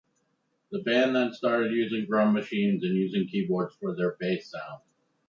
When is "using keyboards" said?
2.97-3.75